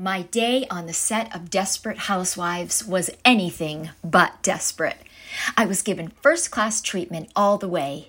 My 0.00 0.22
day 0.22 0.64
on 0.70 0.86
the 0.86 0.92
set 0.92 1.34
of 1.34 1.50
Desperate 1.50 1.98
Housewives 1.98 2.84
was 2.84 3.10
anything 3.24 3.90
but 4.04 4.40
desperate. 4.44 4.98
I 5.56 5.66
was 5.66 5.82
given 5.82 6.12
first 6.22 6.52
class 6.52 6.80
treatment 6.80 7.32
all 7.34 7.58
the 7.58 7.66
way. 7.66 8.06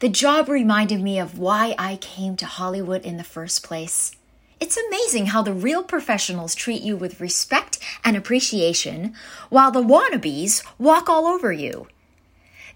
The 0.00 0.08
job 0.08 0.48
reminded 0.48 1.00
me 1.00 1.16
of 1.16 1.38
why 1.38 1.76
I 1.78 1.94
came 1.94 2.36
to 2.38 2.46
Hollywood 2.46 3.04
in 3.06 3.18
the 3.18 3.22
first 3.22 3.62
place. 3.62 4.16
It's 4.58 4.76
amazing 4.88 5.26
how 5.26 5.42
the 5.42 5.52
real 5.52 5.84
professionals 5.84 6.56
treat 6.56 6.82
you 6.82 6.96
with 6.96 7.20
respect 7.20 7.78
and 8.04 8.16
appreciation, 8.16 9.14
while 9.48 9.70
the 9.70 9.80
wannabes 9.80 10.64
walk 10.76 11.08
all 11.08 11.28
over 11.28 11.52
you. 11.52 11.86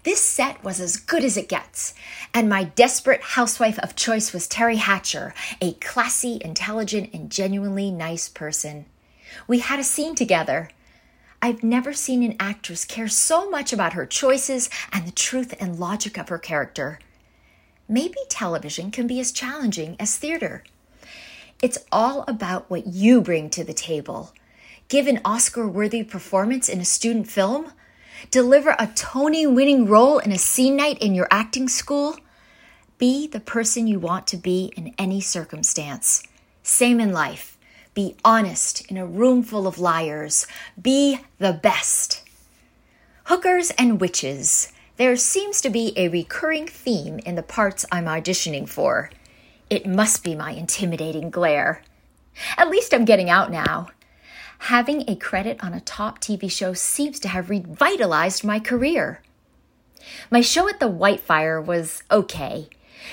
This 0.03 0.21
set 0.21 0.61
was 0.65 0.81
as 0.81 0.97
good 0.97 1.23
as 1.23 1.37
it 1.37 1.47
gets, 1.47 1.93
and 2.33 2.49
my 2.49 2.65
desperate 2.65 3.21
housewife 3.21 3.79
of 3.79 3.95
choice 3.95 4.33
was 4.33 4.49
Teri 4.49 4.75
Hatcher, 4.75 5.33
a 5.61 5.73
classy, 5.75 6.39
intelligent, 6.43 7.11
and 7.13 7.31
genuinely 7.31 7.89
nice 7.89 8.27
person. 8.27 8.85
We 9.47 9.59
had 9.59 9.79
a 9.79 9.83
scene 9.83 10.13
together. 10.13 10.69
I've 11.41 11.63
never 11.63 11.93
seen 11.93 12.21
an 12.21 12.35
actress 12.37 12.83
care 12.83 13.07
so 13.07 13.49
much 13.49 13.71
about 13.71 13.93
her 13.93 14.05
choices 14.05 14.69
and 14.91 15.07
the 15.07 15.11
truth 15.11 15.53
and 15.57 15.79
logic 15.79 16.17
of 16.17 16.27
her 16.27 16.37
character. 16.37 16.99
Maybe 17.87 18.17
television 18.27 18.91
can 18.91 19.07
be 19.07 19.21
as 19.21 19.31
challenging 19.31 19.95
as 19.99 20.17
theater. 20.17 20.65
It's 21.61 21.77
all 21.93 22.25
about 22.27 22.69
what 22.69 22.87
you 22.87 23.21
bring 23.21 23.49
to 23.51 23.63
the 23.63 23.73
table. 23.73 24.33
Give 24.89 25.07
an 25.07 25.21
Oscar 25.23 25.65
worthy 25.65 26.03
performance 26.03 26.67
in 26.67 26.81
a 26.81 26.85
student 26.85 27.29
film 27.29 27.71
deliver 28.31 28.75
a 28.77 28.91
Tony 28.95 29.45
winning 29.47 29.85
role 29.85 30.19
in 30.19 30.31
a 30.31 30.37
scene 30.37 30.75
night 30.75 30.97
in 30.99 31.15
your 31.15 31.27
acting 31.31 31.67
school, 31.67 32.17
be 32.97 33.27
the 33.27 33.39
person 33.39 33.87
you 33.87 33.99
want 33.99 34.27
to 34.27 34.37
be 34.37 34.71
in 34.77 34.93
any 34.97 35.19
circumstance. 35.19 36.23
Same 36.61 36.99
in 36.99 37.11
life. 37.11 37.57
Be 37.93 38.15
honest 38.23 38.89
in 38.89 38.97
a 38.97 39.05
room 39.05 39.43
full 39.43 39.67
of 39.67 39.77
liars. 39.77 40.47
Be 40.81 41.19
the 41.37 41.53
best. 41.53 42.23
Hookers 43.25 43.71
and 43.71 44.01
witches. 44.01 44.71
There 44.97 45.15
seems 45.15 45.61
to 45.61 45.69
be 45.69 45.93
a 45.95 46.07
recurring 46.07 46.67
theme 46.67 47.19
in 47.19 47.35
the 47.35 47.43
parts 47.43 47.85
I'm 47.91 48.05
auditioning 48.05 48.67
for. 48.67 49.11
It 49.69 49.85
must 49.85 50.23
be 50.23 50.35
my 50.35 50.51
intimidating 50.51 51.29
glare. 51.29 51.81
At 52.57 52.69
least 52.69 52.93
I'm 52.93 53.05
getting 53.05 53.29
out 53.29 53.51
now 53.51 53.89
having 54.63 55.03
a 55.09 55.15
credit 55.15 55.61
on 55.61 55.73
a 55.73 55.81
top 55.81 56.19
TV 56.19 56.49
show 56.49 56.73
seems 56.73 57.19
to 57.19 57.27
have 57.27 57.49
revitalized 57.49 58.45
my 58.45 58.61
career. 58.61 59.21
My 60.31 60.39
show 60.39 60.69
at 60.69 60.79
the 60.79 60.89
Whitefire 60.89 61.63
was 61.63 62.01
okay, 62.09 62.69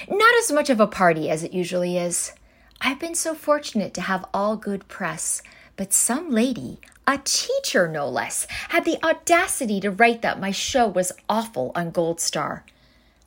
not 0.09 0.35
as 0.39 0.53
much 0.53 0.71
of 0.71 0.79
a 0.79 0.87
party 0.87 1.29
as 1.29 1.43
it 1.43 1.53
usually 1.53 1.99
is. 1.99 2.33
I've 2.81 3.01
been 3.01 3.17
so 3.17 3.35
fortunate 3.35 3.95
to 3.95 4.01
have 4.03 4.25
all 4.33 4.57
good 4.57 4.87
press, 4.87 5.43
but 5.75 5.93
some 5.93 6.31
lady, 6.31 6.79
a 7.05 7.19
teacher 7.19 7.89
no 7.89 8.09
less, 8.09 8.47
had 8.69 8.85
the 8.85 9.05
audacity 9.05 9.81
to 9.81 9.91
write 9.91 10.23
that 10.23 10.39
my 10.39 10.53
show 10.53 10.87
was 10.87 11.11
awful 11.29 11.73
on 11.75 11.91
Goldstar. 11.91 12.63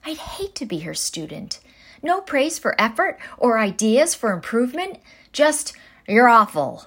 I'd 0.05 0.17
hate 0.17 0.55
to 0.55 0.65
be 0.65 0.79
her 0.79 0.93
student. 0.93 1.59
No 2.01 2.21
praise 2.21 2.57
for 2.57 2.79
effort 2.79 3.19
or 3.37 3.59
ideas 3.59 4.15
for 4.15 4.31
improvement, 4.31 4.99
just, 5.33 5.73
you're 6.07 6.29
awful. 6.29 6.85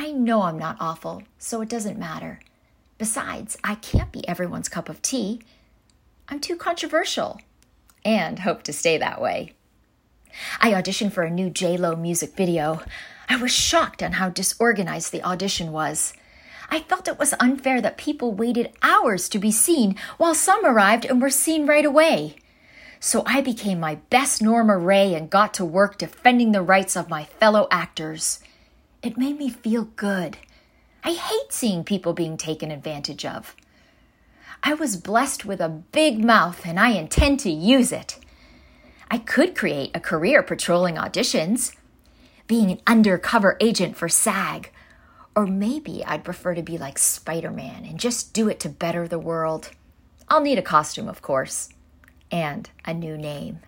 I 0.00 0.12
know 0.12 0.42
I'm 0.42 0.58
not 0.58 0.76
awful, 0.78 1.24
so 1.38 1.60
it 1.60 1.68
doesn't 1.68 1.98
matter. 1.98 2.38
Besides, 2.98 3.58
I 3.64 3.74
can't 3.74 4.12
be 4.12 4.26
everyone's 4.28 4.68
cup 4.68 4.88
of 4.88 5.02
tea. 5.02 5.40
I'm 6.28 6.38
too 6.38 6.54
controversial 6.56 7.40
and 8.04 8.38
hope 8.38 8.62
to 8.62 8.72
stay 8.72 8.96
that 8.98 9.20
way. 9.20 9.54
I 10.60 10.70
auditioned 10.70 11.12
for 11.12 11.24
a 11.24 11.30
new 11.30 11.50
J-Lo 11.50 11.96
music 11.96 12.36
video. 12.36 12.80
I 13.28 13.36
was 13.36 13.50
shocked 13.50 14.00
on 14.00 14.12
how 14.12 14.28
disorganized 14.28 15.10
the 15.10 15.24
audition 15.24 15.72
was. 15.72 16.12
I 16.70 16.80
felt 16.80 17.08
it 17.08 17.18
was 17.18 17.34
unfair 17.40 17.80
that 17.80 17.98
people 17.98 18.32
waited 18.32 18.72
hours 18.82 19.28
to 19.30 19.40
be 19.40 19.50
seen 19.50 19.96
while 20.16 20.34
some 20.34 20.64
arrived 20.64 21.06
and 21.06 21.20
were 21.20 21.30
seen 21.30 21.66
right 21.66 21.84
away. 21.84 22.36
So 23.00 23.24
I 23.26 23.40
became 23.40 23.80
my 23.80 23.96
best 24.10 24.42
Norma 24.42 24.76
Rae 24.76 25.14
and 25.14 25.28
got 25.28 25.54
to 25.54 25.64
work 25.64 25.98
defending 25.98 26.52
the 26.52 26.62
rights 26.62 26.94
of 26.94 27.08
my 27.08 27.24
fellow 27.24 27.66
actors. 27.70 28.38
It 29.08 29.16
made 29.16 29.38
me 29.38 29.48
feel 29.48 29.84
good. 29.96 30.36
I 31.02 31.14
hate 31.14 31.50
seeing 31.50 31.82
people 31.82 32.12
being 32.12 32.36
taken 32.36 32.70
advantage 32.70 33.24
of. 33.24 33.56
I 34.62 34.74
was 34.74 34.98
blessed 34.98 35.46
with 35.46 35.62
a 35.62 35.70
big 35.70 36.22
mouth 36.22 36.66
and 36.66 36.78
I 36.78 36.90
intend 36.90 37.40
to 37.40 37.50
use 37.50 37.90
it. 37.90 38.18
I 39.10 39.16
could 39.16 39.56
create 39.56 39.92
a 39.94 39.98
career 39.98 40.42
patrolling 40.42 40.96
auditions, 40.96 41.74
being 42.46 42.70
an 42.70 42.82
undercover 42.86 43.56
agent 43.62 43.96
for 43.96 44.10
SAG, 44.10 44.72
or 45.34 45.46
maybe 45.46 46.04
I'd 46.04 46.22
prefer 46.22 46.54
to 46.54 46.62
be 46.62 46.76
like 46.76 46.98
Spider 46.98 47.50
Man 47.50 47.86
and 47.86 47.98
just 47.98 48.34
do 48.34 48.50
it 48.50 48.60
to 48.60 48.68
better 48.68 49.08
the 49.08 49.18
world. 49.18 49.70
I'll 50.28 50.42
need 50.42 50.58
a 50.58 50.62
costume, 50.76 51.08
of 51.08 51.22
course, 51.22 51.70
and 52.30 52.68
a 52.84 52.92
new 52.92 53.16
name. 53.16 53.60